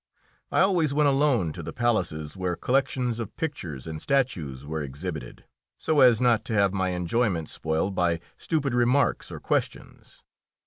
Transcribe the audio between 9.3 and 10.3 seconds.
or questions.